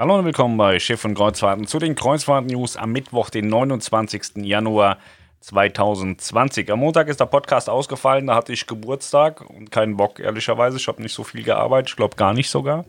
Hallo 0.00 0.16
und 0.16 0.24
willkommen 0.24 0.56
bei 0.56 0.78
Schiff 0.78 1.04
und 1.04 1.16
Kreuzfahrten 1.16 1.66
zu 1.66 1.80
den 1.80 1.96
Kreuzfahrten-News 1.96 2.76
am 2.76 2.92
Mittwoch, 2.92 3.30
den 3.30 3.48
29. 3.48 4.36
Januar 4.44 4.98
2020. 5.40 6.70
Am 6.70 6.78
Montag 6.78 7.08
ist 7.08 7.18
der 7.18 7.26
Podcast 7.26 7.68
ausgefallen, 7.68 8.28
da 8.28 8.36
hatte 8.36 8.52
ich 8.52 8.68
Geburtstag 8.68 9.40
und 9.50 9.72
keinen 9.72 9.96
Bock, 9.96 10.20
ehrlicherweise. 10.20 10.76
Ich 10.76 10.86
habe 10.86 11.02
nicht 11.02 11.14
so 11.14 11.24
viel 11.24 11.42
gearbeitet, 11.42 11.90
ich 11.90 11.96
glaube 11.96 12.14
gar 12.14 12.32
nicht 12.32 12.48
sogar. 12.48 12.84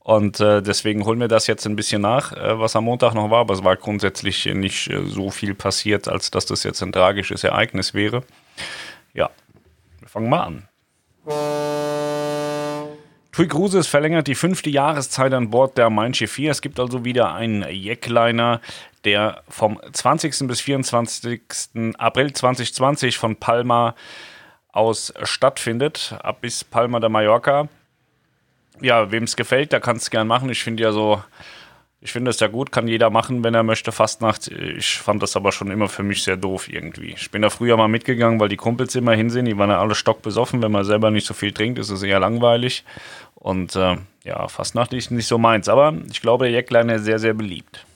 Und 0.00 0.40
äh, 0.40 0.60
deswegen 0.60 1.04
holen 1.04 1.20
wir 1.20 1.28
das 1.28 1.46
jetzt 1.46 1.66
ein 1.66 1.76
bisschen 1.76 2.02
nach, 2.02 2.32
äh, 2.32 2.58
was 2.58 2.74
am 2.74 2.82
Montag 2.82 3.14
noch 3.14 3.30
war. 3.30 3.42
Aber 3.42 3.54
es 3.54 3.62
war 3.62 3.76
grundsätzlich 3.76 4.44
nicht 4.46 4.90
äh, 4.90 5.04
so 5.06 5.30
viel 5.30 5.54
passiert, 5.54 6.08
als 6.08 6.32
dass 6.32 6.46
das 6.46 6.64
jetzt 6.64 6.82
ein 6.82 6.90
tragisches 6.90 7.44
Ereignis 7.44 7.94
wäre. 7.94 8.24
Ja, 9.12 9.30
wir 10.00 10.08
fangen 10.08 10.30
mal 10.30 10.42
an. 10.42 10.68
TUI 13.34 13.48
Cruises 13.48 13.88
verlängert 13.88 14.28
die 14.28 14.36
fünfte 14.36 14.70
Jahreszeit 14.70 15.34
an 15.34 15.50
Bord 15.50 15.76
der 15.76 15.90
Mein 15.90 16.14
Schiff 16.14 16.30
4. 16.34 16.52
Es 16.52 16.62
gibt 16.62 16.78
also 16.78 17.04
wieder 17.04 17.34
einen 17.34 17.66
Jackliner, 17.68 18.60
der 19.02 19.42
vom 19.48 19.80
20. 19.92 20.46
bis 20.46 20.60
24. 20.60 21.40
April 21.98 22.32
2020 22.32 23.18
von 23.18 23.34
Palma 23.34 23.96
aus 24.70 25.12
stattfindet, 25.24 26.14
ab 26.22 26.42
bis 26.42 26.62
Palma 26.62 27.00
de 27.00 27.08
Mallorca. 27.08 27.68
Ja, 28.80 29.10
wem 29.10 29.24
es 29.24 29.34
gefällt, 29.34 29.72
der 29.72 29.80
kann 29.80 29.96
es 29.96 30.10
gern 30.10 30.28
machen. 30.28 30.48
Ich 30.48 30.62
finde 30.62 30.84
ja 30.84 30.92
so 30.92 31.20
ich 32.04 32.12
finde 32.12 32.30
es 32.30 32.38
ja 32.38 32.48
gut, 32.48 32.70
kann 32.70 32.86
jeder 32.86 33.08
machen, 33.08 33.42
wenn 33.42 33.54
er 33.54 33.62
möchte, 33.62 33.90
Fastnacht. 33.90 34.48
Ich 34.48 34.98
fand 34.98 35.22
das 35.22 35.36
aber 35.36 35.52
schon 35.52 35.70
immer 35.70 35.88
für 35.88 36.02
mich 36.02 36.22
sehr 36.22 36.36
doof 36.36 36.68
irgendwie. 36.70 37.14
Ich 37.16 37.30
bin 37.30 37.40
da 37.40 37.48
früher 37.48 37.78
mal 37.78 37.88
mitgegangen, 37.88 38.38
weil 38.38 38.50
die 38.50 38.58
Kumpels 38.58 38.94
immer 38.94 39.14
hin 39.14 39.30
sind. 39.30 39.46
Die 39.46 39.56
waren 39.56 39.70
ja 39.70 39.80
alle 39.80 39.94
stockbesoffen. 39.94 40.60
Wenn 40.62 40.70
man 40.70 40.84
selber 40.84 41.10
nicht 41.10 41.26
so 41.26 41.32
viel 41.32 41.52
trinkt, 41.52 41.78
ist 41.78 41.88
es 41.88 42.02
eher 42.02 42.20
langweilig. 42.20 42.84
Und 43.36 43.74
äh, 43.74 43.96
ja, 44.22 44.48
Fastnacht 44.48 44.92
ist 44.92 45.12
nicht 45.12 45.26
so 45.26 45.38
meins. 45.38 45.66
Aber 45.66 45.94
ich 46.10 46.20
glaube, 46.20 46.44
der 46.44 46.52
Jackliner 46.52 46.96
ist 46.96 47.04
sehr, 47.04 47.18
sehr 47.18 47.32
beliebt. 47.32 47.86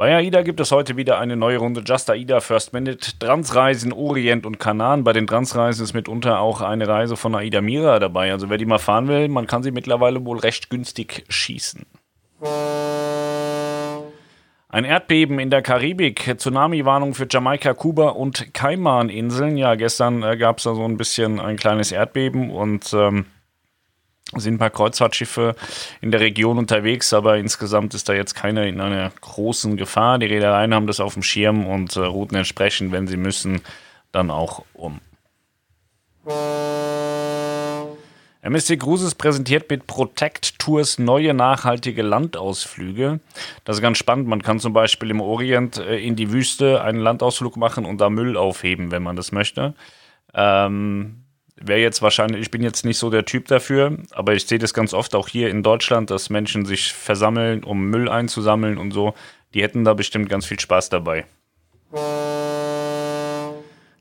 Bei 0.00 0.16
AIDA 0.16 0.40
gibt 0.40 0.60
es 0.60 0.72
heute 0.72 0.96
wieder 0.96 1.18
eine 1.18 1.36
neue 1.36 1.58
Runde 1.58 1.82
Just 1.84 2.08
AIDA 2.08 2.40
First 2.40 2.72
Minute 2.72 3.18
Transreisen 3.18 3.92
Orient 3.92 4.46
und 4.46 4.58
Kanaren. 4.58 5.04
Bei 5.04 5.12
den 5.12 5.26
Transreisen 5.26 5.84
ist 5.84 5.92
mitunter 5.92 6.40
auch 6.40 6.62
eine 6.62 6.88
Reise 6.88 7.18
von 7.18 7.34
AIDA 7.34 7.60
Mira 7.60 7.98
dabei. 7.98 8.32
Also 8.32 8.48
wer 8.48 8.56
die 8.56 8.64
mal 8.64 8.78
fahren 8.78 9.08
will, 9.08 9.28
man 9.28 9.46
kann 9.46 9.62
sie 9.62 9.72
mittlerweile 9.72 10.24
wohl 10.24 10.38
recht 10.38 10.70
günstig 10.70 11.26
schießen. 11.28 11.84
Ein 14.70 14.84
Erdbeben 14.86 15.38
in 15.38 15.50
der 15.50 15.60
Karibik, 15.60 16.34
Tsunami-Warnung 16.34 17.12
für 17.12 17.26
Jamaika, 17.30 17.74
Kuba 17.74 18.08
und 18.08 18.54
Kaiman-Inseln. 18.54 19.58
Ja, 19.58 19.74
gestern 19.74 20.22
äh, 20.22 20.38
gab 20.38 20.56
es 20.56 20.64
da 20.64 20.74
so 20.74 20.82
ein 20.86 20.96
bisschen 20.96 21.38
ein 21.38 21.58
kleines 21.58 21.92
Erdbeben 21.92 22.48
und 22.48 22.90
ähm, 22.94 23.26
sind 24.36 24.54
ein 24.54 24.58
paar 24.58 24.70
Kreuzfahrtschiffe 24.70 25.56
in 26.00 26.10
der 26.10 26.20
Region 26.20 26.58
unterwegs, 26.58 27.12
aber 27.12 27.38
insgesamt 27.38 27.94
ist 27.94 28.08
da 28.08 28.12
jetzt 28.12 28.34
keiner 28.34 28.66
in 28.66 28.80
einer 28.80 29.10
großen 29.20 29.76
Gefahr. 29.76 30.18
Die 30.18 30.26
Reedereien 30.26 30.74
haben 30.74 30.86
das 30.86 31.00
auf 31.00 31.14
dem 31.14 31.22
Schirm 31.22 31.66
und 31.66 31.96
äh, 31.96 32.00
routen 32.00 32.36
entsprechend, 32.36 32.92
wenn 32.92 33.06
sie 33.06 33.16
müssen, 33.16 33.62
dann 34.12 34.30
auch 34.30 34.64
um. 34.74 35.00
MSC 38.42 38.78
Cruises 38.78 39.14
präsentiert 39.14 39.68
mit 39.68 39.86
Protect 39.86 40.58
Tours 40.58 40.98
neue 40.98 41.34
nachhaltige 41.34 42.02
Landausflüge. 42.02 43.20
Das 43.64 43.76
ist 43.76 43.82
ganz 43.82 43.98
spannend. 43.98 44.28
Man 44.28 44.42
kann 44.42 44.60
zum 44.60 44.72
Beispiel 44.72 45.10
im 45.10 45.20
Orient 45.20 45.76
äh, 45.78 45.98
in 45.98 46.16
die 46.16 46.32
Wüste 46.32 46.82
einen 46.82 47.00
Landausflug 47.00 47.56
machen 47.56 47.84
und 47.84 48.00
da 48.00 48.08
Müll 48.08 48.36
aufheben, 48.36 48.90
wenn 48.92 49.02
man 49.02 49.16
das 49.16 49.32
möchte. 49.32 49.74
Ähm, 50.32 51.24
wäre 51.60 51.80
jetzt 51.80 52.02
wahrscheinlich, 52.02 52.42
ich 52.42 52.50
bin 52.50 52.62
jetzt 52.62 52.84
nicht 52.84 52.98
so 52.98 53.10
der 53.10 53.24
Typ 53.24 53.48
dafür, 53.48 53.96
aber 54.10 54.34
ich 54.34 54.46
sehe 54.46 54.58
das 54.58 54.74
ganz 54.74 54.94
oft 54.94 55.14
auch 55.14 55.28
hier 55.28 55.50
in 55.50 55.62
Deutschland, 55.62 56.10
dass 56.10 56.30
Menschen 56.30 56.64
sich 56.64 56.92
versammeln, 56.92 57.62
um 57.64 57.86
Müll 57.86 58.08
einzusammeln 58.08 58.78
und 58.78 58.92
so. 58.92 59.14
Die 59.54 59.62
hätten 59.62 59.84
da 59.84 59.94
bestimmt 59.94 60.28
ganz 60.28 60.46
viel 60.46 60.60
Spaß 60.60 60.88
dabei. 60.88 61.26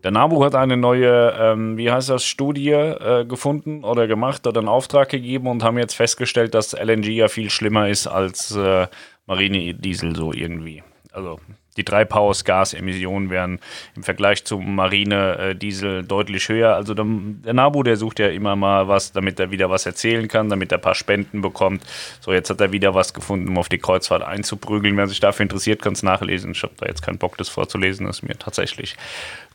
Der 0.03 0.11
NABU 0.11 0.45
hat 0.45 0.55
eine 0.55 0.77
neue, 0.77 1.35
ähm, 1.37 1.75
wie 1.75 1.91
heißt 1.91 2.09
das, 2.09 2.23
Studie 2.23 2.69
äh, 2.71 3.25
gefunden 3.25 3.83
oder 3.83 4.07
gemacht 4.07 4.47
oder 4.47 4.59
einen 4.59 4.69
Auftrag 4.69 5.09
gegeben 5.09 5.47
und 5.47 5.61
haben 5.61 5.77
jetzt 5.77 5.95
festgestellt, 5.95 6.53
dass 6.53 6.71
LNG 6.71 7.09
ja 7.09 7.27
viel 7.27 7.49
schlimmer 7.49 7.89
ist 7.89 8.07
als 8.07 8.55
äh, 8.55 8.87
Marine-Diesel 9.25 10.15
so 10.15 10.31
irgendwie. 10.31 10.83
Also 11.11 11.39
die 11.79 11.85
Treibhausgasemissionen 11.85 13.29
wären 13.29 13.59
im 13.95 14.03
Vergleich 14.03 14.43
zum 14.43 14.75
Marine-Diesel 14.75 16.03
deutlich 16.03 16.49
höher. 16.49 16.75
Also 16.75 16.93
der, 16.93 17.05
der 17.07 17.53
NABU, 17.53 17.83
der 17.83 17.95
sucht 17.95 18.19
ja 18.19 18.27
immer 18.27 18.57
mal 18.57 18.89
was, 18.89 19.13
damit 19.13 19.39
er 19.39 19.49
wieder 19.49 19.69
was 19.69 19.85
erzählen 19.85 20.27
kann, 20.27 20.49
damit 20.49 20.73
er 20.73 20.77
ein 20.77 20.81
paar 20.81 20.95
Spenden 20.95 21.41
bekommt. 21.41 21.83
So, 22.19 22.33
jetzt 22.33 22.49
hat 22.49 22.59
er 22.59 22.73
wieder 22.73 22.93
was 22.93 23.13
gefunden, 23.13 23.47
um 23.47 23.57
auf 23.57 23.69
die 23.69 23.77
Kreuzfahrt 23.77 24.23
einzuprügeln. 24.23 24.97
Wer 24.97 25.07
sich 25.07 25.21
dafür 25.21 25.43
interessiert, 25.43 25.81
kann 25.81 25.93
es 25.93 26.03
nachlesen. 26.03 26.51
Ich 26.51 26.63
habe 26.63 26.73
da 26.77 26.85
jetzt 26.85 27.01
keinen 27.01 27.17
Bock, 27.17 27.37
das 27.37 27.47
vorzulesen. 27.47 28.05
Das 28.05 28.17
ist 28.17 28.23
mir 28.23 28.37
tatsächlich 28.37 28.97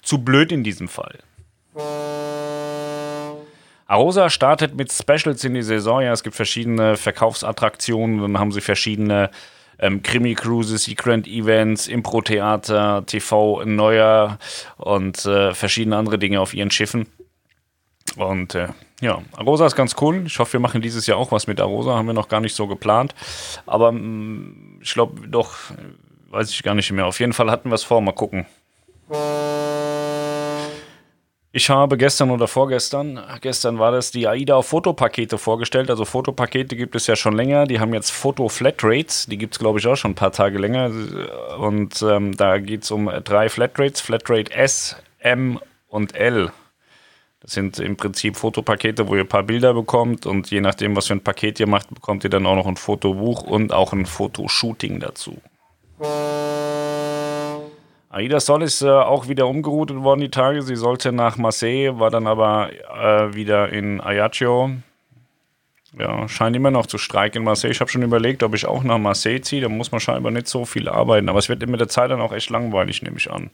zu 0.02 0.18
blöd 0.18 0.50
in 0.50 0.64
diesem 0.64 0.88
Fall. 0.88 1.18
Arosa 3.86 4.30
startet 4.30 4.74
mit 4.74 4.90
Specials 4.90 5.44
in 5.44 5.52
die 5.52 5.62
Saison. 5.62 6.00
Ja, 6.00 6.12
es 6.12 6.22
gibt 6.22 6.36
verschiedene 6.36 6.96
Verkaufsattraktionen. 6.96 8.22
Dann 8.22 8.38
haben 8.38 8.50
sie 8.50 8.62
verschiedene 8.62 9.30
ähm, 9.78 10.02
Krimi-Cruises, 10.02 10.84
Secret-Events, 10.84 11.88
Impro-Theater, 11.88 13.04
TV 13.06 13.64
Neuer 13.64 14.38
und 14.76 15.24
äh, 15.26 15.54
verschiedene 15.54 15.96
andere 15.96 16.18
Dinge 16.18 16.40
auf 16.40 16.54
ihren 16.54 16.70
Schiffen. 16.70 17.06
Und 18.16 18.54
äh, 18.54 18.68
ja, 19.00 19.22
Arosa 19.36 19.66
ist 19.66 19.76
ganz 19.76 19.96
cool. 20.00 20.24
Ich 20.26 20.38
hoffe, 20.38 20.54
wir 20.54 20.60
machen 20.60 20.80
dieses 20.80 21.06
Jahr 21.06 21.18
auch 21.18 21.32
was 21.32 21.46
mit 21.46 21.60
Arosa. 21.60 21.94
Haben 21.94 22.06
wir 22.06 22.14
noch 22.14 22.28
gar 22.28 22.40
nicht 22.40 22.54
so 22.54 22.66
geplant. 22.66 23.14
Aber 23.66 23.92
mh, 23.92 24.00
mm, 24.00 24.78
ich 24.82 24.94
glaube, 24.94 25.28
doch, 25.28 25.54
weiß 26.30 26.50
ich 26.50 26.62
gar 26.62 26.74
nicht 26.74 26.90
mehr. 26.92 27.06
Auf 27.06 27.20
jeden 27.20 27.32
Fall 27.32 27.50
hatten 27.50 27.70
wir 27.70 27.74
es 27.74 27.84
vor. 27.84 28.00
Mal 28.00 28.12
gucken. 28.12 28.46
Ich 31.56 31.70
habe 31.70 31.96
gestern 31.96 32.32
oder 32.32 32.48
vorgestern, 32.48 33.22
gestern 33.40 33.78
war 33.78 33.92
das, 33.92 34.10
die 34.10 34.26
AIDA 34.26 34.60
Fotopakete 34.60 35.38
vorgestellt. 35.38 35.88
Also 35.88 36.04
Fotopakete 36.04 36.74
gibt 36.74 36.96
es 36.96 37.06
ja 37.06 37.14
schon 37.14 37.36
länger. 37.36 37.66
Die 37.66 37.78
haben 37.78 37.94
jetzt 37.94 38.10
Foto-Flatrates. 38.10 39.26
Die 39.26 39.38
gibt 39.38 39.54
es, 39.54 39.60
glaube 39.60 39.78
ich, 39.78 39.86
auch 39.86 39.94
schon 39.94 40.10
ein 40.10 40.16
paar 40.16 40.32
Tage 40.32 40.58
länger. 40.58 40.90
Und 41.60 42.02
ähm, 42.02 42.36
da 42.36 42.58
geht 42.58 42.82
es 42.82 42.90
um 42.90 43.08
drei 43.22 43.48
Flatrates. 43.48 44.00
Flatrate 44.00 44.52
S, 44.52 44.96
M 45.20 45.60
und 45.86 46.16
L. 46.16 46.50
Das 47.38 47.52
sind 47.52 47.78
im 47.78 47.96
Prinzip 47.96 48.34
Fotopakete, 48.34 49.06
wo 49.06 49.14
ihr 49.14 49.20
ein 49.20 49.28
paar 49.28 49.44
Bilder 49.44 49.74
bekommt. 49.74 50.26
Und 50.26 50.50
je 50.50 50.60
nachdem, 50.60 50.96
was 50.96 51.06
für 51.06 51.14
ein 51.14 51.22
Paket 51.22 51.60
ihr 51.60 51.68
macht, 51.68 51.88
bekommt 51.94 52.24
ihr 52.24 52.30
dann 52.30 52.46
auch 52.46 52.56
noch 52.56 52.66
ein 52.66 52.76
Fotobuch 52.76 53.44
und 53.44 53.72
auch 53.72 53.92
ein 53.92 54.06
Fotoshooting 54.06 54.98
dazu. 54.98 55.40
Aida 58.14 58.38
Sol 58.38 58.62
ist 58.62 58.80
äh, 58.80 58.88
auch 58.88 59.26
wieder 59.26 59.48
umgeroutet 59.48 60.00
worden 60.00 60.20
die 60.20 60.30
Tage. 60.30 60.62
Sie 60.62 60.76
sollte 60.76 61.10
nach 61.10 61.36
Marseille, 61.36 61.98
war 61.98 62.10
dann 62.10 62.28
aber 62.28 62.70
äh, 62.72 63.34
wieder 63.34 63.70
in 63.70 64.00
Ajaccio. 64.00 64.70
Ja, 65.98 66.28
scheint 66.28 66.54
immer 66.54 66.70
noch 66.70 66.86
zu 66.86 66.96
streiken 66.96 67.38
in 67.38 67.44
Marseille. 67.44 67.72
Ich 67.72 67.80
habe 67.80 67.90
schon 67.90 68.02
überlegt, 68.02 68.44
ob 68.44 68.54
ich 68.54 68.66
auch 68.66 68.84
nach 68.84 68.98
Marseille 68.98 69.40
ziehe. 69.40 69.62
Da 69.62 69.68
muss 69.68 69.90
man 69.90 70.00
scheinbar 70.00 70.30
nicht 70.30 70.46
so 70.46 70.64
viel 70.64 70.88
arbeiten. 70.88 71.28
Aber 71.28 71.40
es 71.40 71.48
wird 71.48 71.66
mit 71.66 71.80
der 71.80 71.88
Zeit 71.88 72.12
dann 72.12 72.20
auch 72.20 72.32
echt 72.32 72.50
langweilig, 72.50 73.02
nehme 73.02 73.16
ich 73.16 73.32
an. 73.32 73.50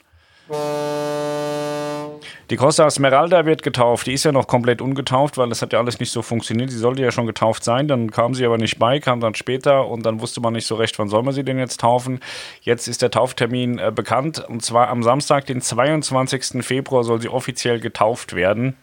Die 2.50 2.56
Costa 2.56 2.84
Esmeralda 2.84 3.46
wird 3.46 3.62
getauft. 3.62 4.08
Die 4.08 4.12
ist 4.12 4.24
ja 4.24 4.32
noch 4.32 4.48
komplett 4.48 4.82
ungetauft, 4.82 5.38
weil 5.38 5.48
das 5.48 5.62
hat 5.62 5.72
ja 5.72 5.78
alles 5.78 6.00
nicht 6.00 6.10
so 6.10 6.20
funktioniert. 6.20 6.70
Sie 6.70 6.78
sollte 6.78 7.00
ja 7.00 7.12
schon 7.12 7.26
getauft 7.26 7.62
sein, 7.62 7.86
dann 7.86 8.10
kam 8.10 8.34
sie 8.34 8.44
aber 8.44 8.58
nicht 8.58 8.76
bei, 8.80 8.98
kam 8.98 9.20
dann 9.20 9.36
später 9.36 9.86
und 9.86 10.04
dann 10.04 10.20
wusste 10.20 10.40
man 10.40 10.54
nicht 10.54 10.66
so 10.66 10.74
recht, 10.74 10.98
wann 10.98 11.08
soll 11.08 11.22
man 11.22 11.32
sie 11.32 11.44
denn 11.44 11.60
jetzt 11.60 11.78
taufen. 11.80 12.18
Jetzt 12.62 12.88
ist 12.88 13.02
der 13.02 13.12
Tauftermin 13.12 13.78
äh, 13.78 13.92
bekannt 13.94 14.44
und 14.48 14.64
zwar 14.64 14.88
am 14.88 15.04
Samstag, 15.04 15.46
den 15.46 15.60
22. 15.60 16.64
Februar, 16.66 17.04
soll 17.04 17.20
sie 17.20 17.28
offiziell 17.28 17.78
getauft 17.78 18.34
werden. 18.34 18.76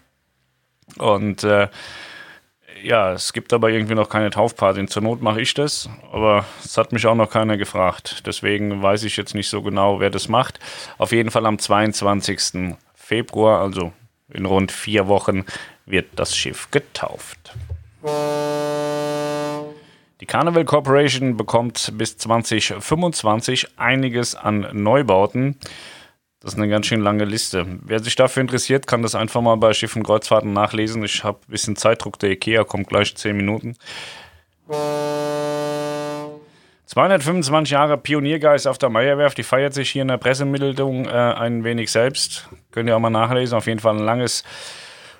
Und 0.97 1.43
äh, 1.43 1.67
ja, 2.83 3.11
es 3.11 3.33
gibt 3.33 3.51
aber 3.51 3.69
irgendwie 3.69 3.95
noch 3.95 4.07
keine 4.07 4.29
Taufparty. 4.29 4.85
Zur 4.85 5.01
Not 5.01 5.21
mache 5.21 5.41
ich 5.41 5.53
das, 5.53 5.89
aber 6.13 6.45
es 6.63 6.77
hat 6.77 6.93
mich 6.93 7.05
auch 7.05 7.15
noch 7.15 7.29
keiner 7.29 7.57
gefragt. 7.57 8.23
Deswegen 8.25 8.81
weiß 8.81 9.03
ich 9.03 9.17
jetzt 9.17 9.35
nicht 9.35 9.49
so 9.49 9.61
genau, 9.61 9.99
wer 9.99 10.09
das 10.09 10.29
macht. 10.29 10.61
Auf 10.97 11.11
jeden 11.11 11.31
Fall 11.31 11.45
am 11.45 11.59
22. 11.59 12.77
Februar, 13.07 13.61
also 13.61 13.93
in 14.33 14.45
rund 14.45 14.69
vier 14.69 15.07
Wochen, 15.07 15.45
wird 15.85 16.07
das 16.17 16.35
Schiff 16.35 16.69
getauft. 16.71 17.53
Die 20.19 20.25
Carnival 20.25 20.65
Corporation 20.65 21.37
bekommt 21.37 21.93
bis 21.97 22.17
2025 22.17 23.79
einiges 23.79 24.35
an 24.35 24.67
Neubauten. 24.73 25.55
Das 26.41 26.53
ist 26.53 26.59
eine 26.59 26.67
ganz 26.67 26.87
schön 26.87 26.99
lange 26.99 27.23
Liste. 27.23 27.65
Wer 27.81 27.99
sich 27.99 28.17
dafür 28.17 28.41
interessiert, 28.41 28.87
kann 28.87 29.03
das 29.03 29.15
einfach 29.15 29.39
mal 29.39 29.55
bei 29.55 29.71
Schiffen 29.73 30.03
Kreuzfahrten 30.03 30.51
nachlesen. 30.51 31.01
Ich 31.05 31.23
habe 31.23 31.39
ein 31.47 31.51
bisschen 31.51 31.77
Zeitdruck. 31.77 32.19
Der 32.19 32.31
IKEA 32.31 32.65
kommt 32.65 32.89
gleich 32.89 33.15
10 33.15 33.37
Minuten. 33.37 33.77
225 36.87 37.71
Jahre 37.71 37.97
Pioniergeist 37.97 38.67
auf 38.67 38.77
der 38.77 38.89
Meierwerft, 38.89 39.37
die 39.37 39.43
feiert 39.43 39.73
sich 39.73 39.91
hier 39.91 40.01
in 40.01 40.09
der 40.09 40.17
Pressemitteilung 40.17 41.05
äh, 41.05 41.09
ein 41.09 41.63
wenig 41.63 41.89
selbst. 41.89 42.49
Könnt 42.77 42.89
ihr 42.89 42.95
auch 42.95 42.99
mal 42.99 43.09
nachlesen. 43.09 43.57
Auf 43.57 43.65
jeden 43.65 43.79
Fall 43.79 43.95
eine 43.95 44.03
langes, 44.03 44.43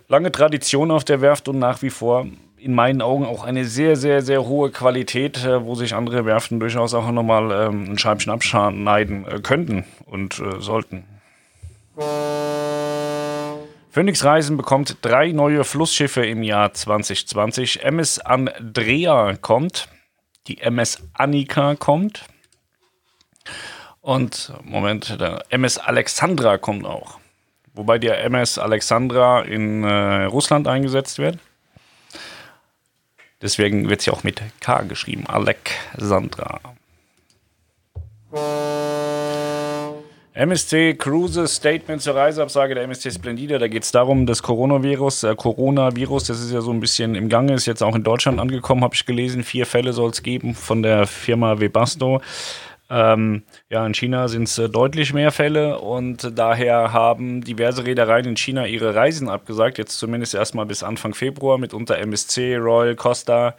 lange 0.07 0.31
Tradition 0.31 0.92
auf 0.92 1.04
der 1.04 1.21
Werft 1.21 1.48
und 1.48 1.57
nach 1.57 1.81
wie 1.81 1.89
vor 1.89 2.27
in 2.56 2.75
meinen 2.75 3.01
Augen 3.01 3.25
auch 3.25 3.44
eine 3.44 3.65
sehr, 3.65 3.95
sehr, 3.95 4.21
sehr 4.21 4.45
hohe 4.45 4.69
Qualität, 4.69 5.44
äh, 5.44 5.65
wo 5.65 5.74
sich 5.74 5.95
andere 5.95 6.24
Werften 6.27 6.59
durchaus 6.59 6.94
auch 6.94 7.09
nochmal 7.09 7.51
ähm, 7.51 7.94
ein 7.94 7.98
Scheibchen 7.98 8.31
abschneiden 8.31 9.25
äh, 9.25 9.39
könnten 9.39 9.86
und 10.06 10.39
äh, 10.39 10.62
sollten. 10.62 11.04
Phoenix 13.89 14.24
Reisen 14.24 14.56
bekommt 14.56 14.98
drei 15.01 15.31
neue 15.31 15.63
Flussschiffe 15.63 16.24
im 16.27 16.44
Jahr 16.44 16.74
2020. 16.74 17.83
MS 17.83 18.19
Andrea 18.19 19.36
kommt, 19.42 19.88
die 20.45 20.59
MS 20.59 21.01
Annika 21.15 21.74
kommt 21.74 22.24
und 24.01 24.54
Moment, 24.63 25.19
der 25.19 25.44
MS 25.50 25.80
Alexandra 25.80 26.59
kommt 26.59 26.86
auch. 26.86 27.18
Wobei 27.77 28.00
der 28.00 28.24
MS 28.24 28.57
Alexandra 28.57 29.41
in 29.41 29.83
äh, 29.83 30.24
Russland 30.25 30.68
eingesetzt 30.68 31.19
wird. 31.19 31.38
Deswegen 33.41 33.88
wird 33.88 34.01
sie 34.01 34.09
auch 34.09 34.24
mit 34.24 34.41
K 34.59 34.81
geschrieben. 34.81 35.25
Alexandra. 35.27 36.59
MSC 40.33 40.95
Cruises 40.95 41.56
Statement 41.56 42.01
zur 42.01 42.15
Reiseabsage 42.15 42.74
der 42.74 42.83
MSC 42.83 43.12
Splendida. 43.12 43.59
Da 43.59 43.68
geht 43.68 43.83
es 43.83 43.91
darum, 43.91 44.25
das 44.25 44.41
Coronavirus, 44.41 45.23
äh, 45.23 45.35
Coronavirus, 45.35 46.25
das 46.25 46.41
ist 46.41 46.51
ja 46.51 46.62
so 46.62 46.71
ein 46.71 46.80
bisschen 46.80 47.13
im 47.13 47.30
Gange, 47.30 47.53
ist 47.53 47.68
jetzt 47.68 47.83
auch 47.83 47.95
in 47.95 48.03
Deutschland 48.03 48.39
angekommen, 48.39 48.83
habe 48.83 48.95
ich 48.95 49.06
gelesen. 49.06 49.44
Vier 49.44 49.68
Fälle 49.68 49.94
soll 49.94 50.09
es 50.09 50.23
geben 50.23 50.56
von 50.56 50.81
der 50.81 51.06
Firma 51.06 51.59
Webasto. 51.59 52.21
Ähm, 52.89 53.43
ja, 53.69 53.85
in 53.85 53.93
China 53.93 54.27
sind 54.27 54.43
es 54.43 54.57
äh, 54.57 54.69
deutlich 54.69 55.13
mehr 55.13 55.31
Fälle 55.31 55.79
und 55.79 56.37
daher 56.37 56.93
haben 56.93 57.41
diverse 57.41 57.85
Reedereien 57.85 58.25
in 58.25 58.37
China 58.37 58.65
ihre 58.65 58.95
Reisen 58.95 59.29
abgesagt. 59.29 59.77
Jetzt 59.77 59.97
zumindest 59.99 60.33
erstmal 60.33 60.65
bis 60.65 60.83
Anfang 60.83 61.13
Februar, 61.13 61.57
mitunter 61.57 61.97
MSC, 61.97 62.55
Royal, 62.57 62.95
Costa. 62.95 63.55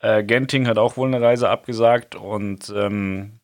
Äh, 0.00 0.24
Genting 0.24 0.66
hat 0.66 0.78
auch 0.78 0.96
wohl 0.96 1.08
eine 1.08 1.20
Reise 1.20 1.50
abgesagt 1.50 2.14
und 2.16 2.72
ähm, 2.74 3.40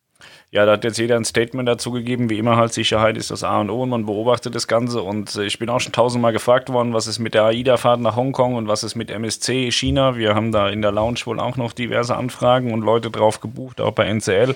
ja, 0.53 0.65
da 0.65 0.73
hat 0.73 0.83
jetzt 0.83 0.99
jeder 0.99 1.15
ein 1.15 1.23
Statement 1.23 1.65
dazu 1.65 1.91
gegeben. 1.91 2.29
Wie 2.29 2.37
immer 2.37 2.57
halt, 2.57 2.73
Sicherheit 2.73 3.15
ist 3.15 3.31
das 3.31 3.41
A 3.41 3.61
und 3.61 3.69
O 3.69 3.83
und 3.83 3.89
man 3.89 4.05
beobachtet 4.05 4.53
das 4.53 4.67
Ganze. 4.67 5.01
Und 5.01 5.33
äh, 5.37 5.45
ich 5.45 5.59
bin 5.59 5.69
auch 5.69 5.79
schon 5.79 5.93
tausendmal 5.93 6.33
gefragt 6.33 6.67
worden, 6.67 6.93
was 6.93 7.07
ist 7.07 7.19
mit 7.19 7.33
der 7.33 7.45
AIDA-Fahrt 7.45 8.01
nach 8.01 8.17
Hongkong 8.17 8.55
und 8.55 8.67
was 8.67 8.83
ist 8.83 8.95
mit 8.95 9.09
MSC 9.09 9.71
China. 9.71 10.17
Wir 10.17 10.35
haben 10.35 10.51
da 10.51 10.67
in 10.67 10.81
der 10.81 10.91
Lounge 10.91 11.21
wohl 11.23 11.39
auch 11.39 11.55
noch 11.55 11.71
diverse 11.71 12.17
Anfragen 12.17 12.73
und 12.73 12.81
Leute 12.81 13.09
drauf 13.09 13.39
gebucht, 13.39 13.79
auch 13.79 13.93
bei 13.93 14.03
NCL. 14.07 14.53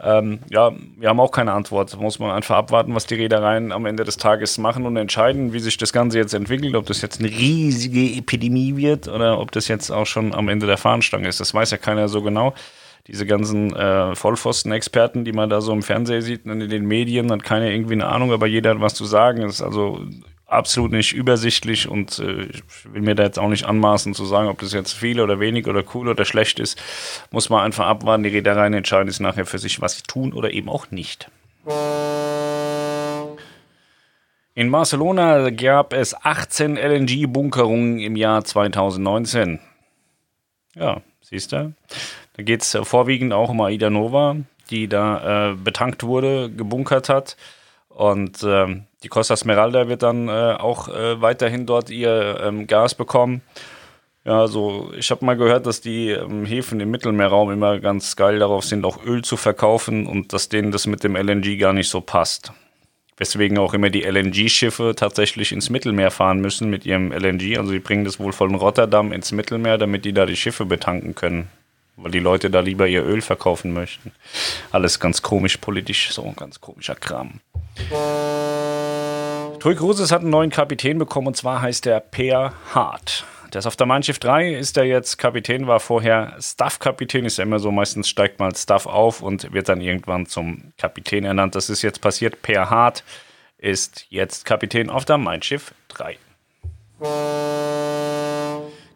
Ähm, 0.00 0.40
ja, 0.50 0.72
wir 0.96 1.08
haben 1.08 1.20
auch 1.20 1.30
keine 1.30 1.52
Antwort. 1.52 1.96
Muss 2.00 2.18
man 2.18 2.32
einfach 2.32 2.56
abwarten, 2.56 2.96
was 2.96 3.06
die 3.06 3.14
Reedereien 3.14 3.70
am 3.70 3.86
Ende 3.86 4.02
des 4.02 4.16
Tages 4.16 4.58
machen 4.58 4.86
und 4.86 4.96
entscheiden, 4.96 5.52
wie 5.52 5.60
sich 5.60 5.76
das 5.76 5.92
Ganze 5.92 6.18
jetzt 6.18 6.34
entwickelt. 6.34 6.74
Ob 6.74 6.86
das 6.86 7.00
jetzt 7.00 7.20
eine 7.20 7.30
riesige 7.30 8.18
Epidemie 8.18 8.76
wird 8.76 9.06
oder 9.06 9.38
ob 9.38 9.52
das 9.52 9.68
jetzt 9.68 9.92
auch 9.92 10.06
schon 10.06 10.34
am 10.34 10.48
Ende 10.48 10.66
der 10.66 10.78
Fahnenstange 10.78 11.28
ist. 11.28 11.38
Das 11.38 11.54
weiß 11.54 11.70
ja 11.70 11.76
keiner 11.76 12.08
so 12.08 12.22
genau 12.22 12.54
diese 13.08 13.24
ganzen 13.24 13.74
äh, 13.74 14.14
Vollpfosten-Experten, 14.14 15.24
die 15.24 15.32
man 15.32 15.48
da 15.48 15.62
so 15.62 15.72
im 15.72 15.82
Fernsehen 15.82 16.20
sieht 16.20 16.44
und 16.44 16.60
in 16.60 16.68
den 16.68 16.86
Medien, 16.86 17.32
hat 17.32 17.42
keiner 17.42 17.70
irgendwie 17.70 17.94
eine 17.94 18.06
Ahnung, 18.06 18.32
aber 18.32 18.46
jeder 18.46 18.70
hat 18.70 18.80
was 18.80 18.94
zu 18.94 19.06
sagen. 19.06 19.40
Das 19.40 19.54
ist 19.54 19.62
also 19.62 20.06
absolut 20.46 20.92
nicht 20.92 21.14
übersichtlich 21.14 21.88
und 21.88 22.18
äh, 22.18 22.44
ich 22.44 22.62
will 22.92 23.00
mir 23.00 23.14
da 23.14 23.22
jetzt 23.24 23.38
auch 23.38 23.48
nicht 23.48 23.64
anmaßen 23.64 24.12
zu 24.12 24.26
sagen, 24.26 24.48
ob 24.48 24.60
das 24.60 24.74
jetzt 24.74 24.92
viel 24.92 25.20
oder 25.20 25.40
wenig 25.40 25.66
oder 25.66 25.82
cool 25.94 26.08
oder 26.08 26.26
schlecht 26.26 26.60
ist. 26.60 26.80
Muss 27.30 27.48
man 27.48 27.64
einfach 27.64 27.86
abwarten. 27.86 28.24
Die 28.24 28.30
Reedereien 28.30 28.74
entscheiden 28.74 29.08
es 29.08 29.20
nachher 29.20 29.46
für 29.46 29.58
sich, 29.58 29.80
was 29.80 29.96
sie 29.96 30.02
tun 30.02 30.34
oder 30.34 30.52
eben 30.52 30.68
auch 30.68 30.90
nicht. 30.90 31.30
In 34.54 34.70
Barcelona 34.70 35.48
gab 35.50 35.94
es 35.94 36.14
18 36.14 36.76
LNG-Bunkerungen 36.76 38.00
im 38.00 38.16
Jahr 38.16 38.44
2019. 38.44 39.60
Ja, 40.74 41.00
siehst 41.22 41.52
du? 41.52 41.72
Da 42.38 42.44
geht 42.44 42.62
es 42.62 42.78
vorwiegend 42.84 43.32
auch 43.32 43.50
um 43.50 43.60
Aida 43.60 43.90
Nova, 43.90 44.36
die 44.70 44.86
da 44.86 45.50
äh, 45.50 45.54
betankt 45.56 46.04
wurde, 46.04 46.48
gebunkert 46.48 47.08
hat. 47.08 47.36
Und 47.88 48.44
äh, 48.44 48.80
die 49.02 49.08
Costa 49.08 49.36
Smeralda 49.36 49.88
wird 49.88 50.04
dann 50.04 50.28
äh, 50.28 50.54
auch 50.56 50.88
äh, 50.88 51.20
weiterhin 51.20 51.66
dort 51.66 51.90
ihr 51.90 52.40
ähm, 52.40 52.68
Gas 52.68 52.94
bekommen. 52.94 53.42
Ja, 54.24 54.46
so, 54.46 54.92
ich 54.96 55.10
habe 55.10 55.24
mal 55.24 55.36
gehört, 55.36 55.66
dass 55.66 55.80
die 55.80 56.10
ähm, 56.10 56.46
Häfen 56.46 56.78
im 56.78 56.92
Mittelmeerraum 56.92 57.50
immer 57.50 57.80
ganz 57.80 58.14
geil 58.14 58.38
darauf 58.38 58.64
sind, 58.64 58.84
auch 58.84 59.04
Öl 59.04 59.22
zu 59.22 59.36
verkaufen 59.36 60.06
und 60.06 60.32
dass 60.32 60.48
denen 60.48 60.70
das 60.70 60.86
mit 60.86 61.02
dem 61.02 61.16
LNG 61.16 61.58
gar 61.58 61.72
nicht 61.72 61.88
so 61.88 62.00
passt. 62.00 62.52
Weswegen 63.16 63.58
auch 63.58 63.74
immer 63.74 63.90
die 63.90 64.04
LNG-Schiffe 64.04 64.94
tatsächlich 64.94 65.50
ins 65.50 65.70
Mittelmeer 65.70 66.12
fahren 66.12 66.40
müssen 66.40 66.70
mit 66.70 66.86
ihrem 66.86 67.10
LNG. 67.10 67.58
Also 67.58 67.72
sie 67.72 67.80
bringen 67.80 68.04
das 68.04 68.20
wohl 68.20 68.32
von 68.32 68.54
Rotterdam 68.54 69.10
ins 69.10 69.32
Mittelmeer, 69.32 69.76
damit 69.76 70.04
die 70.04 70.12
da 70.12 70.24
die 70.24 70.36
Schiffe 70.36 70.66
betanken 70.66 71.16
können 71.16 71.48
weil 71.98 72.10
die 72.10 72.18
Leute 72.18 72.50
da 72.50 72.60
lieber 72.60 72.86
ihr 72.86 73.04
Öl 73.04 73.20
verkaufen 73.20 73.72
möchten. 73.72 74.12
Alles 74.70 75.00
ganz 75.00 75.22
komisch 75.22 75.56
politisch, 75.58 76.10
so 76.12 76.24
ein 76.24 76.36
ganz 76.36 76.60
komischer 76.60 76.94
Kram. 76.94 77.40
Tui 79.58 79.74
Cruises 79.74 80.12
hat 80.12 80.22
einen 80.22 80.30
neuen 80.30 80.50
Kapitän 80.50 80.98
bekommen 80.98 81.26
und 81.28 81.36
zwar 81.36 81.60
heißt 81.60 81.86
er 81.86 82.00
Per 82.00 82.54
Hart. 82.74 83.24
Der 83.52 83.60
ist 83.60 83.66
auf 83.66 83.76
der 83.76 83.86
Mein 83.86 84.02
Schiff 84.02 84.18
3, 84.18 84.54
ist 84.54 84.76
er 84.76 84.84
jetzt 84.84 85.16
Kapitän, 85.16 85.66
war 85.66 85.80
vorher 85.80 86.36
Staff-Kapitän, 86.38 87.24
ist 87.24 87.38
ja 87.38 87.44
immer 87.44 87.58
so, 87.58 87.70
meistens 87.70 88.08
steigt 88.08 88.38
mal 88.38 88.54
Staff 88.54 88.86
auf 88.86 89.22
und 89.22 89.52
wird 89.52 89.70
dann 89.70 89.80
irgendwann 89.80 90.26
zum 90.26 90.72
Kapitän 90.76 91.24
ernannt. 91.24 91.54
Das 91.54 91.70
ist 91.70 91.80
jetzt 91.82 92.00
passiert. 92.00 92.42
Per 92.42 92.68
Hart 92.68 93.04
ist 93.56 94.06
jetzt 94.10 94.44
Kapitän 94.44 94.90
auf 94.90 95.06
der 95.06 95.16
Mein 95.16 95.42
Schiff 95.42 95.72
3. 95.88 96.18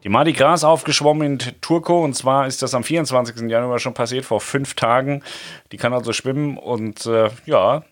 Die 0.05 0.09
Mardi 0.09 0.33
Gras 0.33 0.65
aufgeschwommen 0.65 1.33
in 1.33 1.39
Turco 1.61 2.03
und 2.03 2.15
zwar 2.15 2.49
ist 2.49 2.61
das 2.63 2.75
am 2.75 2.83
24. 2.83 3.49
Januar 3.49 3.79
schon 3.79 3.95
passiert, 3.95 4.25
vor 4.25 4.41
fünf 4.41 4.75
Tagen. 4.75 5.23
Die 5.71 5.77
kann 5.77 5.93
also 5.93 6.13
schwimmen 6.13 6.59
und 6.59 7.07
äh, 7.07 7.31
ja, 7.47 7.85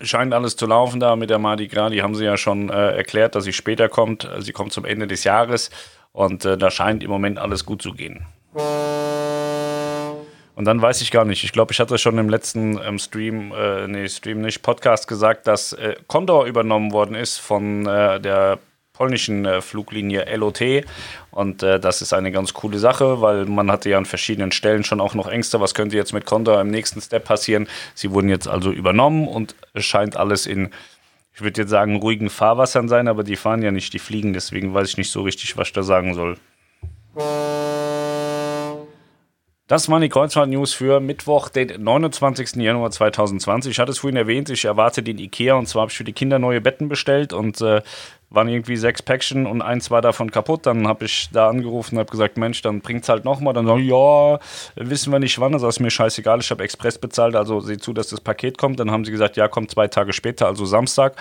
scheint 0.00 0.34
alles 0.34 0.56
zu 0.56 0.66
laufen 0.66 0.98
da 0.98 1.14
mit 1.14 1.30
der 1.30 1.38
Mardi 1.38 1.68
Gras. 1.68 1.92
Die 1.92 2.02
haben 2.02 2.16
sie 2.16 2.24
ja 2.24 2.36
schon 2.36 2.68
äh, 2.68 2.96
erklärt, 2.96 3.36
dass 3.36 3.44
sie 3.44 3.52
später 3.52 3.88
kommt. 3.88 4.28
Sie 4.40 4.52
kommt 4.52 4.72
zum 4.72 4.84
Ende 4.84 5.06
des 5.06 5.22
Jahres 5.22 5.70
und 6.10 6.44
äh, 6.44 6.58
da 6.58 6.70
scheint 6.70 7.04
im 7.04 7.10
Moment 7.10 7.38
alles 7.38 7.64
gut 7.64 7.80
zu 7.80 7.92
gehen. 7.92 8.26
Und 10.54 10.64
dann 10.66 10.82
weiß 10.82 11.00
ich 11.00 11.12
gar 11.12 11.24
nicht. 11.24 11.44
Ich 11.44 11.52
glaube, 11.52 11.72
ich 11.72 11.80
hatte 11.80 11.96
schon 11.96 12.18
im 12.18 12.28
letzten 12.28 12.78
ähm, 12.82 12.98
Stream, 12.98 13.52
äh, 13.52 13.86
nee, 13.86 14.08
Stream 14.08 14.40
nicht, 14.40 14.62
Podcast 14.62 15.06
gesagt, 15.06 15.46
dass 15.46 15.72
äh, 15.74 15.94
Condor 16.08 16.46
übernommen 16.46 16.92
worden 16.92 17.14
ist 17.14 17.38
von 17.38 17.86
äh, 17.86 18.20
der 18.20 18.58
polnischen 18.92 19.44
äh, 19.46 19.60
Fluglinie 19.60 20.24
LOT. 20.36 20.84
Und 21.30 21.62
äh, 21.62 21.80
das 21.80 22.02
ist 22.02 22.12
eine 22.12 22.30
ganz 22.30 22.52
coole 22.52 22.78
Sache, 22.78 23.20
weil 23.20 23.46
man 23.46 23.70
hatte 23.70 23.90
ja 23.90 23.98
an 23.98 24.04
verschiedenen 24.06 24.52
Stellen 24.52 24.84
schon 24.84 25.00
auch 25.00 25.14
noch 25.14 25.28
Ängste, 25.28 25.60
was 25.60 25.74
könnte 25.74 25.96
jetzt 25.96 26.12
mit 26.12 26.26
Condor 26.26 26.60
im 26.60 26.68
nächsten 26.68 27.00
Step 27.00 27.24
passieren. 27.24 27.68
Sie 27.94 28.10
wurden 28.10 28.28
jetzt 28.28 28.48
also 28.48 28.70
übernommen 28.70 29.26
und 29.26 29.54
es 29.72 29.84
scheint 29.84 30.16
alles 30.16 30.46
in, 30.46 30.70
ich 31.34 31.40
würde 31.40 31.62
jetzt 31.62 31.70
sagen, 31.70 31.96
ruhigen 31.96 32.30
Fahrwassern 32.30 32.88
sein, 32.88 33.08
aber 33.08 33.24
die 33.24 33.36
fahren 33.36 33.62
ja 33.62 33.70
nicht, 33.70 33.92
die 33.94 33.98
fliegen, 33.98 34.32
deswegen 34.34 34.74
weiß 34.74 34.90
ich 34.90 34.98
nicht 34.98 35.10
so 35.10 35.22
richtig, 35.22 35.56
was 35.56 35.68
ich 35.68 35.72
da 35.72 35.82
sagen 35.82 36.14
soll. 36.14 36.36
Das 39.68 39.88
waren 39.88 40.02
die 40.02 40.10
Kreuzfahrt-News 40.10 40.74
für 40.74 41.00
Mittwoch, 41.00 41.48
den 41.48 41.82
29. 41.82 42.56
Januar 42.56 42.90
2020. 42.90 43.70
Ich 43.70 43.78
hatte 43.78 43.92
es 43.92 44.00
vorhin 44.00 44.18
erwähnt, 44.18 44.50
ich 44.50 44.66
erwarte 44.66 45.02
den 45.02 45.18
Ikea 45.18 45.54
und 45.54 45.66
zwar 45.66 45.82
habe 45.82 45.90
ich 45.90 45.96
für 45.96 46.04
die 46.04 46.12
Kinder 46.12 46.38
neue 46.38 46.60
Betten 46.60 46.90
bestellt 46.90 47.32
und 47.32 47.58
äh, 47.62 47.80
waren 48.34 48.48
irgendwie 48.48 48.76
sechs 48.76 49.02
Päckchen 49.02 49.46
und 49.46 49.62
eins 49.62 49.90
war 49.90 50.02
davon 50.02 50.30
kaputt. 50.30 50.66
Dann 50.66 50.88
habe 50.88 51.04
ich 51.04 51.28
da 51.32 51.48
angerufen 51.48 51.96
und 51.96 52.00
habe 52.00 52.10
gesagt, 52.10 52.36
Mensch, 52.36 52.62
dann 52.62 52.80
bringt's 52.80 53.08
halt 53.08 53.24
nochmal. 53.24 53.54
Dann 53.54 53.66
sagen, 53.66 53.84
ja, 53.84 54.38
wissen 54.76 55.12
wir 55.12 55.18
nicht 55.18 55.38
wann, 55.38 55.54
also 55.54 55.68
ist 55.68 55.80
mir 55.80 55.90
scheißegal, 55.90 56.40
ich 56.40 56.50
habe 56.50 56.64
Express 56.64 56.98
bezahlt, 56.98 57.36
also 57.36 57.60
sieh 57.60 57.78
zu, 57.78 57.92
dass 57.92 58.08
das 58.08 58.20
Paket 58.20 58.58
kommt. 58.58 58.80
Dann 58.80 58.90
haben 58.90 59.04
sie 59.04 59.12
gesagt, 59.12 59.36
ja, 59.36 59.48
kommt 59.48 59.70
zwei 59.70 59.88
Tage 59.88 60.12
später, 60.12 60.46
also 60.46 60.64
Samstag. 60.64 61.16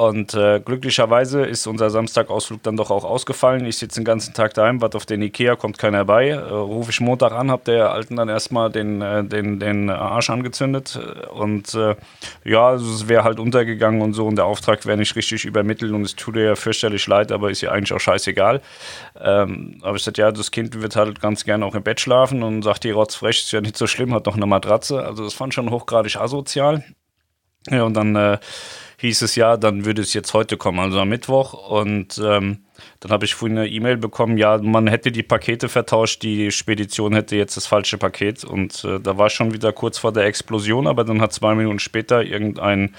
Und 0.00 0.32
äh, 0.32 0.60
glücklicherweise 0.64 1.42
ist 1.42 1.66
unser 1.66 1.90
Samstagausflug 1.90 2.62
dann 2.62 2.78
doch 2.78 2.90
auch 2.90 3.04
ausgefallen. 3.04 3.66
Ich 3.66 3.76
sitze 3.76 4.00
den 4.00 4.06
ganzen 4.06 4.32
Tag 4.32 4.54
daheim, 4.54 4.80
warte 4.80 4.96
auf 4.96 5.04
den 5.04 5.20
Ikea, 5.20 5.56
kommt 5.56 5.76
keiner 5.76 6.06
bei. 6.06 6.30
Äh, 6.30 6.38
Rufe 6.38 6.90
ich 6.90 7.00
Montag 7.00 7.32
an, 7.32 7.50
hab 7.50 7.66
der 7.66 7.92
Alten 7.92 8.16
dann 8.16 8.30
erstmal 8.30 8.70
den, 8.70 9.02
äh, 9.02 9.22
den, 9.22 9.60
den 9.60 9.90
Arsch 9.90 10.30
angezündet. 10.30 10.98
Und 11.34 11.74
äh, 11.74 11.96
ja, 12.44 12.72
es 12.72 13.08
wäre 13.08 13.24
halt 13.24 13.38
untergegangen 13.38 14.00
und 14.00 14.14
so. 14.14 14.26
Und 14.26 14.36
der 14.36 14.46
Auftrag 14.46 14.86
wäre 14.86 14.96
nicht 14.96 15.14
richtig 15.16 15.44
übermittelt. 15.44 15.92
Und 15.92 16.00
es 16.00 16.16
tut 16.16 16.36
ihr 16.36 16.44
ja 16.44 16.54
fürchterlich 16.54 17.06
leid, 17.06 17.30
aber 17.30 17.50
ist 17.50 17.60
ja 17.60 17.70
eigentlich 17.70 17.92
auch 17.92 18.00
scheißegal. 18.00 18.62
Ähm, 19.20 19.80
aber 19.82 19.96
ich 19.96 20.02
sagte, 20.02 20.22
ja, 20.22 20.32
das 20.32 20.50
Kind 20.50 20.80
wird 20.80 20.96
halt 20.96 21.20
ganz 21.20 21.44
gerne 21.44 21.66
auch 21.66 21.74
im 21.74 21.82
Bett 21.82 22.00
schlafen 22.00 22.42
und 22.42 22.62
sagt, 22.62 22.84
die 22.84 22.90
rotzfrech 22.90 23.40
ist 23.40 23.52
ja 23.52 23.60
nicht 23.60 23.76
so 23.76 23.86
schlimm, 23.86 24.14
hat 24.14 24.24
noch 24.24 24.36
eine 24.36 24.46
Matratze. 24.46 25.04
Also 25.04 25.24
das 25.24 25.34
fand 25.34 25.52
schon 25.52 25.70
hochgradig 25.70 26.16
asozial. 26.16 26.84
Ja, 27.68 27.82
und 27.82 27.92
dann 27.92 28.16
äh, 28.16 28.38
hieß 29.00 29.22
es 29.22 29.34
ja, 29.34 29.56
dann 29.56 29.84
würde 29.86 30.02
es 30.02 30.12
jetzt 30.12 30.34
heute 30.34 30.56
kommen, 30.56 30.78
also 30.78 31.00
am 31.00 31.08
Mittwoch. 31.08 31.54
Und 31.70 32.20
ähm, 32.22 32.58
dann 33.00 33.12
habe 33.12 33.24
ich 33.24 33.34
vorhin 33.34 33.58
eine 33.58 33.68
E-Mail 33.68 33.96
bekommen, 33.96 34.36
ja, 34.36 34.58
man 34.58 34.86
hätte 34.86 35.10
die 35.10 35.22
Pakete 35.22 35.68
vertauscht, 35.68 36.22
die 36.22 36.50
Spedition 36.50 37.14
hätte 37.14 37.36
jetzt 37.36 37.56
das 37.56 37.66
falsche 37.66 37.96
Paket. 37.96 38.44
Und 38.44 38.84
äh, 38.84 39.00
da 39.00 39.16
war 39.16 39.30
schon 39.30 39.54
wieder 39.54 39.72
kurz 39.72 39.98
vor 39.98 40.12
der 40.12 40.24
Explosion, 40.24 40.86
aber 40.86 41.04
dann 41.04 41.22
hat 41.22 41.32
zwei 41.32 41.54
Minuten 41.54 41.78
später 41.78 42.22
irgendein 42.22 42.94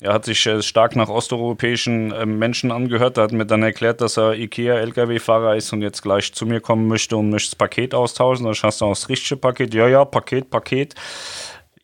Er 0.00 0.12
hat 0.12 0.26
sich 0.26 0.46
äh, 0.46 0.62
stark 0.62 0.94
nach 0.94 1.08
osteuropäischen 1.08 2.12
äh, 2.12 2.24
Menschen 2.24 2.70
angehört. 2.70 3.16
Er 3.18 3.24
hat 3.24 3.32
mir 3.32 3.46
dann 3.46 3.64
erklärt, 3.64 4.00
dass 4.00 4.16
er 4.16 4.34
IKEA-LKW-Fahrer 4.34 5.56
ist 5.56 5.72
und 5.72 5.82
jetzt 5.82 6.02
gleich 6.02 6.32
zu 6.34 6.46
mir 6.46 6.60
kommen 6.60 6.86
möchte 6.86 7.16
und 7.16 7.30
möchte 7.30 7.50
das 7.50 7.56
Paket 7.56 7.94
austauschen. 7.94 8.44
Dann 8.44 8.54
hast 8.54 8.80
du 8.80 8.84
auch 8.84 8.90
das 8.90 9.08
richtige 9.08 9.40
Paket. 9.40 9.74
Ja, 9.74 9.88
ja, 9.88 10.04
Paket, 10.04 10.50
Paket. 10.50 10.94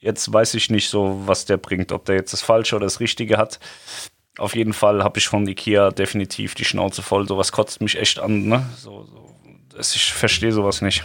Jetzt 0.03 0.33
weiß 0.33 0.55
ich 0.55 0.69
nicht 0.69 0.89
so, 0.89 1.23
was 1.27 1.45
der 1.45 1.57
bringt, 1.59 1.93
ob 1.93 2.05
der 2.05 2.17
jetzt 2.17 2.33
das 2.33 2.43
Falsche 2.43 2.75
oder 2.75 2.87
das 2.87 2.99
Richtige 2.99 3.39
hat. 3.39 3.61
Auf 4.37 4.57
jeden 4.57 4.73
Fall 4.73 5.05
habe 5.05 5.19
ich 5.21 5.29
von 5.29 5.47
IKEA 5.47 5.91
definitiv 5.93 6.57
die 6.57 6.65
Schnauze 6.65 7.03
voll. 7.03 7.29
Sowas 7.29 7.53
kotzt 7.53 7.81
mich 7.81 7.97
echt 7.97 8.19
an. 8.19 8.49
Ne? 8.49 8.67
So, 8.77 9.05
so. 9.05 9.79
Ich 9.79 10.13
verstehe 10.13 10.51
sowas 10.51 10.83
nicht. 10.83 11.05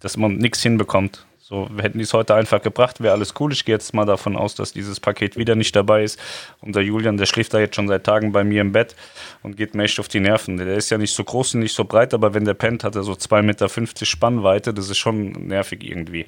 Dass 0.00 0.16
man 0.16 0.36
nichts 0.36 0.62
hinbekommt. 0.62 1.26
So, 1.38 1.68
hätten 1.76 1.98
die 1.98 2.04
es 2.04 2.14
heute 2.14 2.34
einfach 2.34 2.60
gebracht, 2.60 3.00
wäre 3.00 3.14
alles 3.14 3.34
cool. 3.38 3.52
Ich 3.52 3.64
gehe 3.64 3.74
jetzt 3.74 3.94
mal 3.94 4.06
davon 4.06 4.34
aus, 4.34 4.56
dass 4.56 4.72
dieses 4.72 4.98
Paket 4.98 5.36
wieder 5.36 5.54
nicht 5.54 5.76
dabei 5.76 6.02
ist. 6.02 6.18
Und 6.60 6.74
der 6.74 6.82
Julian, 6.82 7.18
der 7.18 7.26
schläft 7.26 7.54
da 7.54 7.60
jetzt 7.60 7.76
schon 7.76 7.86
seit 7.86 8.02
Tagen 8.04 8.32
bei 8.32 8.42
mir 8.42 8.62
im 8.62 8.72
Bett 8.72 8.96
und 9.42 9.56
geht 9.56 9.74
mir 9.74 9.84
echt 9.84 10.00
auf 10.00 10.08
die 10.08 10.20
Nerven. 10.20 10.56
Der 10.56 10.74
ist 10.74 10.90
ja 10.90 10.98
nicht 10.98 11.14
so 11.14 11.22
groß 11.22 11.54
und 11.54 11.60
nicht 11.60 11.74
so 11.74 11.84
breit, 11.84 12.14
aber 12.14 12.34
wenn 12.34 12.46
der 12.46 12.54
pennt, 12.54 12.82
hat 12.82 12.96
er 12.96 13.04
so 13.04 13.12
2,50 13.12 13.42
Meter 13.42 14.06
Spannweite. 14.06 14.74
Das 14.74 14.90
ist 14.90 14.98
schon 14.98 15.46
nervig 15.46 15.84
irgendwie. 15.84 16.26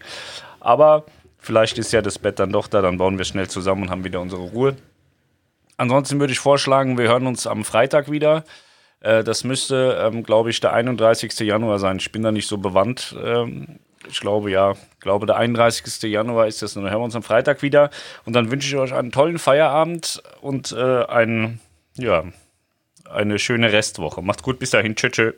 Aber 0.60 1.06
vielleicht 1.48 1.78
ist 1.78 1.94
ja 1.94 2.02
das 2.02 2.18
Bett 2.18 2.38
dann 2.38 2.52
doch 2.52 2.66
da, 2.66 2.82
dann 2.82 2.98
bauen 2.98 3.16
wir 3.16 3.24
schnell 3.24 3.48
zusammen 3.48 3.84
und 3.84 3.90
haben 3.90 4.04
wieder 4.04 4.20
unsere 4.20 4.42
Ruhe. 4.42 4.76
Ansonsten 5.78 6.20
würde 6.20 6.34
ich 6.34 6.40
vorschlagen, 6.40 6.98
wir 6.98 7.08
hören 7.08 7.26
uns 7.26 7.46
am 7.46 7.64
Freitag 7.64 8.10
wieder. 8.10 8.44
Äh, 9.00 9.24
das 9.24 9.44
müsste, 9.44 9.98
ähm, 9.98 10.24
glaube 10.24 10.50
ich, 10.50 10.60
der 10.60 10.74
31. 10.74 11.38
Januar 11.40 11.78
sein. 11.78 11.96
Ich 11.96 12.12
bin 12.12 12.22
da 12.22 12.32
nicht 12.32 12.48
so 12.48 12.58
bewandt. 12.58 13.16
Ähm, 13.24 13.78
ich 14.10 14.20
glaube 14.20 14.50
ja, 14.50 14.72
ich 14.72 15.00
glaube 15.00 15.24
der 15.24 15.36
31. 15.36 16.02
Januar 16.02 16.48
ist 16.48 16.60
das. 16.60 16.74
Dann 16.74 16.82
hören 16.84 17.00
wir 17.00 17.04
uns 17.04 17.16
am 17.16 17.22
Freitag 17.22 17.62
wieder. 17.62 17.88
Und 18.26 18.34
dann 18.34 18.50
wünsche 18.50 18.68
ich 18.68 18.76
euch 18.76 18.92
einen 18.92 19.10
tollen 19.10 19.38
Feierabend 19.38 20.22
und 20.42 20.72
äh, 20.72 21.06
ein, 21.06 21.60
ja, 21.96 22.24
eine 23.10 23.38
schöne 23.38 23.72
Restwoche. 23.72 24.20
Macht 24.20 24.42
gut, 24.42 24.58
bis 24.58 24.68
dahin. 24.68 24.96
Tschüss. 24.96 25.12
tschüss. 25.12 25.34